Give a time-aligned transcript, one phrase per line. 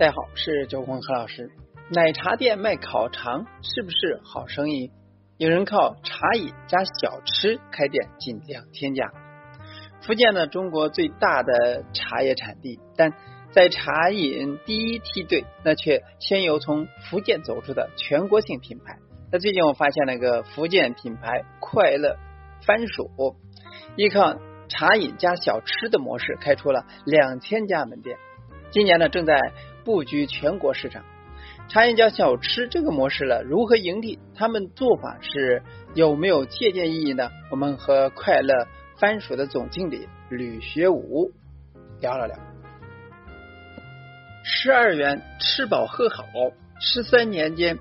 [0.00, 1.50] 大家好，是周坤何老师。
[1.90, 4.90] 奶茶店卖烤肠是不是好生意？
[5.36, 9.12] 有人靠茶饮加小吃开店近两千家。
[10.00, 13.12] 福建呢，中国最大的茶叶产地，但
[13.50, 18.96] 在茶饮第一梯队，那却先由从福建走出的全国性品牌。
[19.30, 22.16] 那最近我发现了一个福建品牌快乐
[22.66, 23.10] 番薯，
[23.96, 28.16] 依靠茶饮加小吃的模式，开出了两千家门店。
[28.72, 29.36] 今年呢，正在
[29.84, 31.04] 布局全国市场。
[31.68, 34.18] 茶饮加小吃这个模式了，如何盈利？
[34.34, 35.62] 他们做法是
[35.94, 37.30] 有没有借鉴意义呢？
[37.50, 38.66] 我们和快乐
[38.96, 41.30] 番薯的总经理吕学武
[42.00, 42.36] 聊了聊。
[44.42, 46.24] 十二元吃饱喝好，
[46.80, 47.78] 十三年间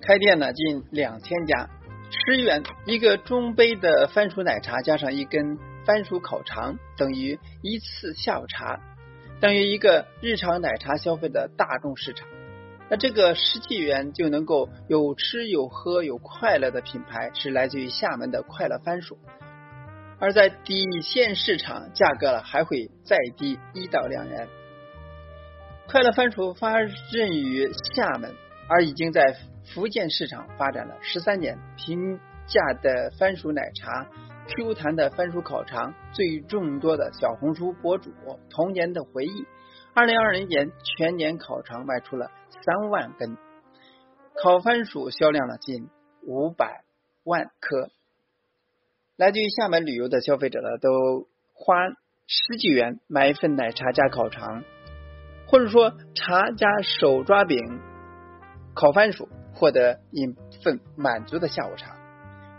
[0.00, 1.68] 开店呢近两千家。
[2.10, 5.56] 十元一个中杯的番薯奶茶加上一根
[5.86, 8.80] 番薯烤肠，等于一次下午茶，
[9.42, 12.28] 等于一个日常奶茶消费的大众市场。
[12.88, 19.18] 那这个十几元就能够有吃有喝有快乐的品牌，是来自于厦门的快乐番薯。
[20.20, 24.46] 而在底线市场，价格了还会再低一到两元。
[25.88, 28.32] 快乐番薯发轫于厦门，
[28.68, 29.34] 而已经在
[29.74, 31.58] 福建市场发展了十三年。
[31.76, 34.06] 平价的番薯奶茶
[34.48, 38.12] ，Q 弹的番薯烤肠，最众多的小红书博主
[38.50, 39.46] 童年的回忆。
[39.94, 42.30] 二零二零年全年烤肠卖出了。
[42.64, 43.36] 三万根
[44.40, 45.88] 烤番薯销量了近
[46.22, 46.84] 五百
[47.24, 47.90] 万颗，
[49.16, 51.88] 来自于厦门旅游的消费者呢，都花
[52.28, 54.62] 十几元买一份奶茶加烤肠，
[55.48, 57.58] 或者说茶加手抓饼
[58.74, 60.26] 烤番薯，获得一
[60.62, 61.96] 份满足的下午茶。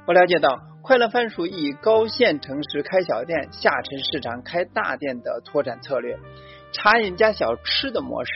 [0.05, 6.19] 我了解到，快乐番薯以高线城市开小店、下沉市场开大店的拓展策略，
[6.73, 8.31] 茶饮加小吃的模式。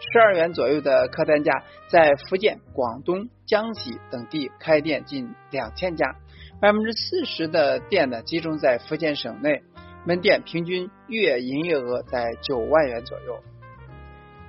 [0.00, 6.16] 十二元左右的客单价，在福建、广东、江西等地开店近两千家，
[6.60, 9.62] 百分之四十的店呢集中在福建省内，
[10.04, 13.38] 门店平均月营业额在九万元左右。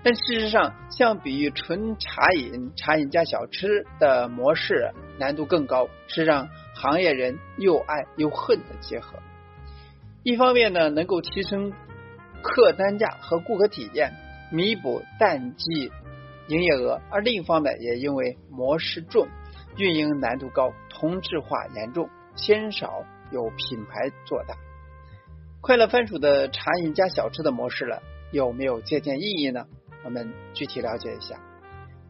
[0.03, 9.19] 但事实上，相比于纯茶饮、茶饮加小吃的模式，难度更高，是让行业人又爱又恨的结合。
[10.23, 11.71] 一方面呢，能够提升
[12.41, 14.13] 客单价和顾客体验。
[14.51, 15.91] 弥补淡季
[16.47, 19.27] 营业额，而另一方面也因为模式重、
[19.77, 24.53] 运营难度高、同质化严重，鲜少有品牌做大。
[25.59, 29.65] 快乐番薯的茶饮加小吃的模式了，有没有借鉴意义呢？
[30.03, 31.39] 我们具体了解一下。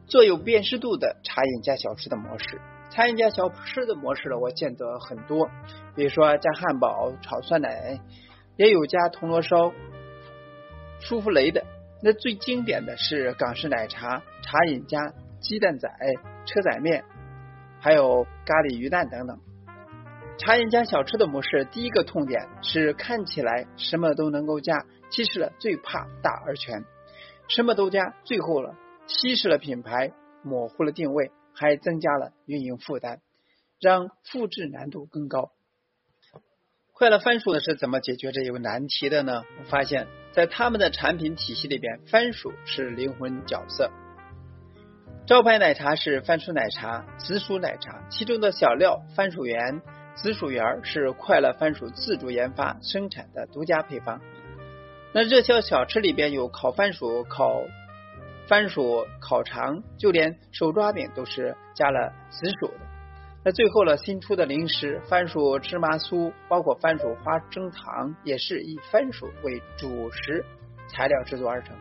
[0.07, 2.59] 做有辨识度的茶饮加小吃的模式，
[2.93, 5.49] 茶饮加小吃的模式呢，我见得很多，
[5.95, 7.99] 比如说加汉堡、炒酸奶，
[8.55, 9.73] 也有加铜锣烧、
[10.99, 11.65] 舒芙蕾的。
[12.03, 15.11] 那最经典的是港式奶茶、茶饮加
[15.41, 15.89] 鸡蛋仔、
[16.45, 17.03] 车仔面，
[17.79, 19.39] 还有咖喱鱼蛋等等。
[20.37, 26.85] 茶饮加小吃的模式，第一个痛点是看起来什么都能够加，其实了最怕大而全，
[27.47, 28.75] 什么都加，最后了
[29.07, 30.11] 稀释了品牌，
[30.43, 33.19] 模糊了定位，还增加了运营负担，
[33.79, 35.51] 让复制难度更高。
[36.91, 39.43] 快乐番薯呢是怎么解决这一个难题的呢？
[39.59, 43.91] 我发现，在他们的产品体系里边，番薯是灵魂角色。
[45.25, 49.81] 招牌奶茶是番薯奶茶、紫薯奶茶，其中的小料番薯圆、
[50.15, 54.21] 紫薯圆是快乐番薯自主研发生产的独家配方。
[55.13, 57.63] 那热销小吃里边有烤番薯、烤
[58.47, 62.79] 番薯烤肠，就连手抓饼都是加了紫薯的。
[63.45, 70.45] 那最后呢，新出的零食番薯芝麻酥，包括番薯花生糖，也是以番薯为主食
[70.87, 71.75] 材料制作而成。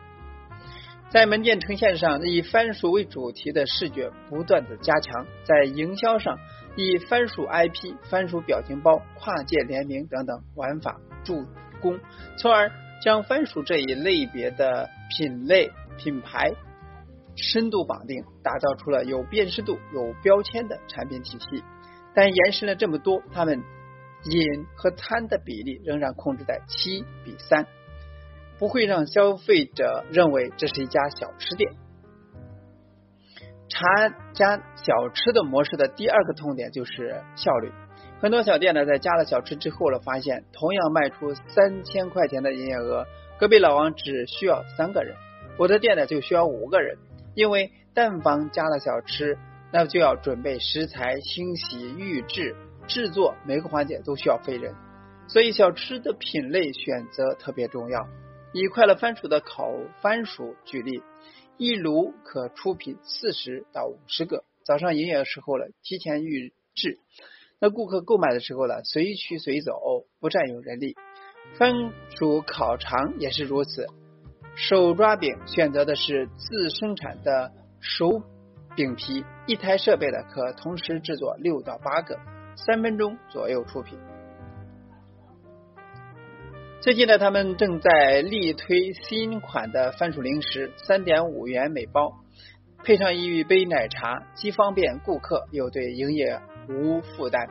[1.09, 6.39] 在门店呈现上，以番薯为主题的视觉不断的加强；在营销上，
[6.75, 11.45] 以番薯 IP、番薯表情包、跨界联名等等玩法助
[11.81, 11.99] 攻，
[12.37, 12.71] 从而
[13.03, 16.53] 将番薯这一类别的品类品牌。
[17.35, 21.63] 深度绑定，打造出了有辨识度、有标签的产品体系。
[22.13, 23.63] 但延伸了这么多，他们
[24.23, 27.65] 饮和餐的比例仍然控制在七比三，
[28.59, 31.73] 不会让消费者认为这是一家小吃店。
[33.67, 37.71] 茶加小吃的模式的第二个痛点就是效率。
[38.23, 43.05] 很多小店呢，在加了小吃之后呢，发现同样卖出三千块钱的营业额，
[43.37, 45.17] 隔壁老王只需要三个人，
[45.57, 46.97] 我的店呢就需要五个人。
[47.35, 49.37] 因为但凡加了小吃，
[49.73, 52.55] 那就要准备食材、清洗、预制、
[52.87, 54.73] 制作，每个环节都需要费人，
[55.27, 58.07] 所以小吃的品类选择特别重要。
[58.53, 59.69] 以快乐番薯的烤
[60.01, 61.03] 番薯举例，
[61.57, 64.45] 一炉可出品四十到五十个。
[64.63, 66.99] 早上营业的时候呢，提前预制。
[67.63, 69.71] 那顾客购买的时候呢，随取随走，
[70.19, 70.97] 不占用人力。
[71.57, 73.87] 番薯烤肠也是如此。
[74.53, 78.21] 手抓饼选择的是自生产的手
[78.75, 82.19] 饼皮，一台设备呢可同时制作六到八个，
[82.57, 83.97] 三分钟左右出品。
[86.81, 92.11] 最近呢，他们正在力推新款的番薯零食，三点五元每包，
[92.83, 97.47] 配上一杯奶茶，既方便顾客，又对营业无负担。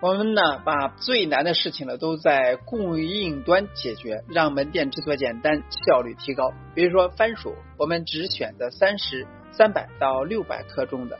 [0.00, 6.50] 我们呢，把最难的事情呢都在供应端解决，让门店制作简单，效率提高。
[6.74, 11.18] 比如说番薯，我们只选择三十三百到六百克重的，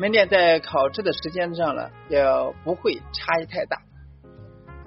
[0.00, 2.24] 门店在烤制的时间上呢，也
[2.64, 3.80] 不会差异太大。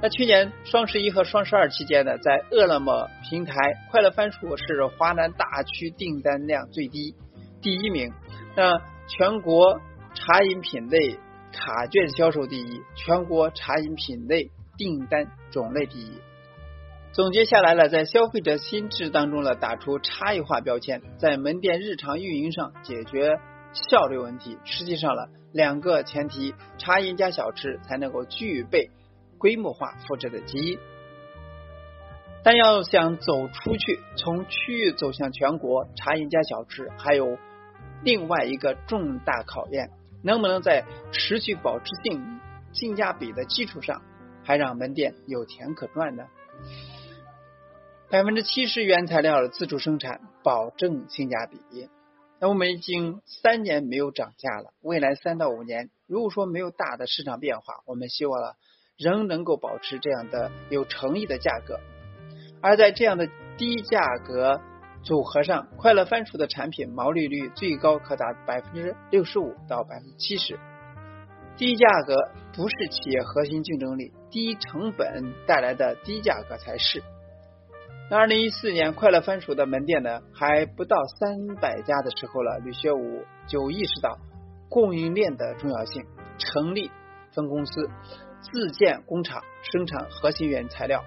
[0.02, 3.56] 那去年双十一和双十二期间呢，在饿了么平台，
[3.92, 7.16] 快乐番薯是华南大区订单量最低
[7.62, 8.12] 第一名。
[8.56, 9.80] 那全国
[10.14, 11.20] 茶饮品类
[11.54, 16.14] 卡券销售第一，全国茶饮品类订单种类第一。
[17.14, 23.40] 总结下来了，在消费者心智当中呢，打出差异化标签，在门店日常运营上解决
[23.74, 24.58] 效率问题。
[24.66, 28.90] 实际上了两个前提，茶饮加小吃才能够具备。
[29.38, 30.78] 规模化复制的基因，
[32.44, 37.40] 但要想走出去，从区域走向全国，茶饮加小吃还有
[38.04, 39.90] 另外一个重大考验：
[40.24, 42.40] 能不能在持续保持性、
[42.74, 44.02] 性价比的基础上，
[44.44, 46.28] 还让门店有钱可赚呢？
[48.10, 51.60] 百分之七十原材料的自主生产，保证性价比。
[52.40, 58.56] 那我们已经三年没有涨价了，未来三到五年，如果说没有大的市场变化，我们希望了。
[58.98, 61.80] 仍能够保持这样的有诚意的价格，
[62.62, 63.28] 而在这样的
[63.58, 64.62] 低价格
[65.04, 70.60] 组合上，快乐番薯的产品毛利率最高可达百分之六十五到百分之七十。
[71.58, 72.16] 低价格
[72.56, 77.04] 不是企业核心竞争力，低成本带来的低价格才是。
[78.10, 84.18] 那二零一四年，快乐番薯的门店呢还不到三百家的时候了，吕学武就意识到
[84.70, 86.06] 供应链的重要性，
[86.38, 86.92] 成立
[87.34, 87.90] 分公司。
[88.42, 91.04] 自建工厂生产核心原材料。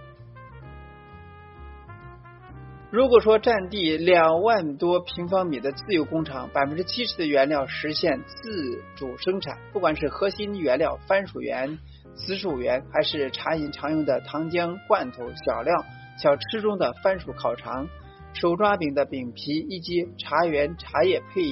[2.94, 11.76] 如果说占地两万多平方米的自有工厂，百分之七十的原料实现自主生产，不管是核心原料番薯圆、
[12.14, 15.75] 紫薯圆，还是茶饮常用的糖浆、罐头、小料、
[16.23, 17.88] 小吃中的番薯烤肠、
[18.32, 21.43] 手抓饼的饼皮，以及茶园茶叶配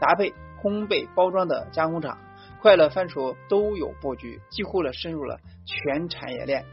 [0.00, 0.32] 搭配
[0.62, 2.16] 烘焙包装的加工厂。
[2.62, 6.64] 快乐番薯都有布局，几乎了深入了全产业链。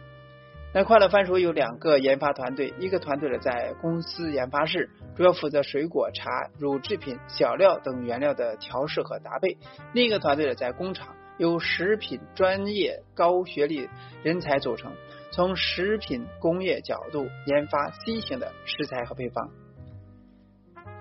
[0.75, 9.57] 那快乐番薯有两个研发团队，一个团队呢在公司研发室，主要负责水果、茶、乳制品、小料等原料的调试和搭配；
[9.93, 13.87] 另一个团队呢在工厂，由食品专业高学历
[14.23, 14.93] 人才组成，
[15.31, 19.51] 从食品工业角度研发新型的食材和配方。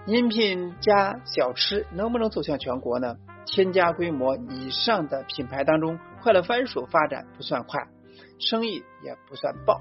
[0.05, 3.17] 饮品加小吃能不能走向全国呢？
[3.47, 7.87] 千家规模以上的品牌当中，快乐番薯发展不算快，
[8.39, 9.81] 生意也不算爆。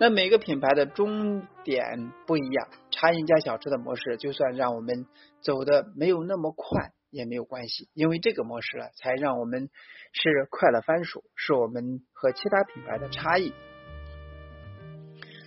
[0.00, 5.06] 那每个品牌的终点不一样，茶饮加小吃的模式，就算让我们
[5.40, 9.68] 走的没有那么快也没有关系，因为这个模式了，才让我们
[10.12, 13.52] 是快乐番薯，是我们和其他品牌的差异。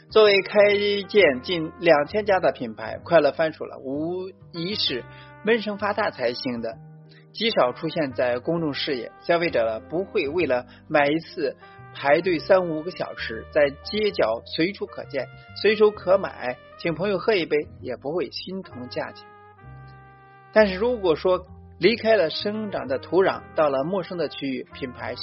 [0.10, 0.76] 作为开
[1.08, 5.06] 建近两千家的品牌，快乐番薯了，无疑是
[5.46, 6.78] 闷声发大财型的。
[7.32, 11.56] 极少出现在公众视野，消费者不会为了买一次
[11.94, 15.28] 排队三五个小时，在街角随处可见、
[15.62, 19.28] 随手可买，请朋友喝一杯也不会心疼价钱。
[20.54, 21.46] 但是如果说
[21.80, 25.22] 离开了生长的土壤，到了陌生的区域，品牌是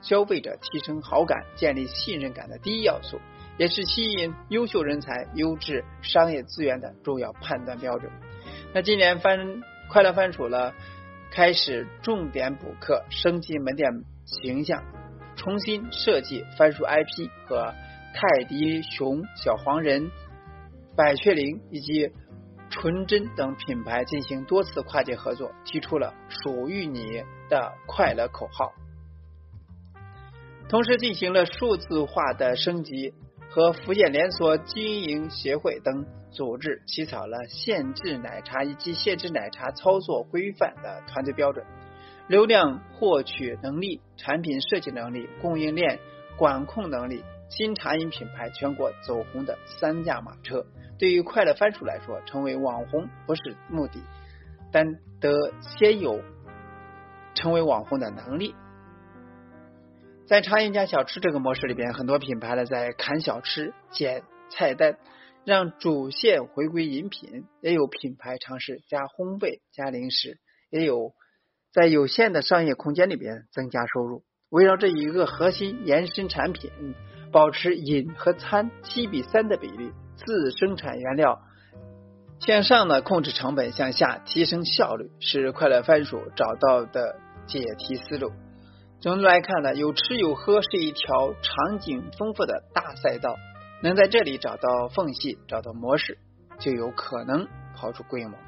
[0.00, 3.20] 消费者提升好感、建立信任感的第一要素，
[3.58, 8.10] 也是吸引优秀人才、优质商业资源的重要判断标准。
[8.74, 10.72] 那今年番快乐番薯了。
[11.28, 13.90] 开始重点补课，升级门店
[14.24, 14.84] 形象，
[15.46, 17.72] 重新设计番薯 IP 和
[18.12, 20.10] 泰迪熊、小黄人、
[20.96, 22.10] 百雀羚以及
[22.68, 28.72] 纯真等品牌进行多次跨界合作，提出了属于你的快乐口号，
[30.68, 33.14] 同时进行了数字化的升级。
[33.48, 41.64] 和福建连锁经营协会等组织起草了限制奶茶以及限制奶茶操作规范的团队标准，
[42.28, 46.00] 流量获取能力、产品设计能力、供应链
[46.36, 50.66] 管控能力、新茶饮品牌全国走红的三驾马车。
[50.98, 54.02] 对于快乐番薯来说，成为网红不是目的，
[54.72, 56.20] 但得先有
[57.34, 58.54] 成为网红的能力。
[60.26, 64.98] 在茶饮加小吃这个模式里边，很多品牌呢在砍小吃、减菜单，
[65.44, 70.40] 让主线回归饮品；也有品牌尝试加烘焙、加零食，
[70.70, 71.12] 也有
[71.76, 74.22] 在有限的商业空间里边增加收入。
[74.48, 76.70] 围绕这一个核心延伸产品，
[77.30, 79.92] 保持饮和餐七比三的比例。
[80.16, 81.42] 自生产原料
[82.40, 87.16] 向上呢，控制成本；向下提升效率，是快乐番薯找到的
[87.46, 88.32] 解题思路。
[88.98, 93.36] 总的来看呢，有吃有喝是一条场景丰富的大赛道，
[93.82, 96.16] 能在这里找到缝隙，找到模式，
[96.58, 98.38] 就有可能跑出规模。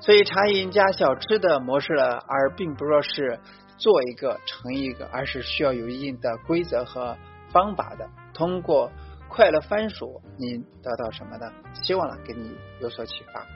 [0.00, 3.38] 所以茶饮加小吃的模式呢，而并不说是
[3.76, 7.16] 做一个成一个，而是需要有一定的规则和
[7.50, 8.90] 方法的，通过。
[9.32, 11.52] 快乐番薯，你得到什么呢？
[11.72, 13.46] 希望呢给你有所启发。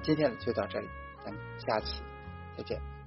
[0.00, 0.88] 今天呢就到这里，
[1.22, 2.02] 咱们下期
[2.56, 2.97] 再见。